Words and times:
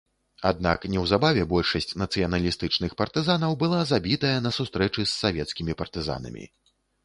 Аднак 0.51 0.85
неўзабаве 0.93 1.43
большасць 1.51 1.93
нацыяналістычных 2.03 2.91
партызанаў 3.03 3.51
была 3.67 3.85
забітая 3.93 4.35
на 4.49 4.55
сустрэчы 4.61 5.01
з 5.07 5.09
савецкімі 5.21 5.73
партызанамі. 5.83 6.53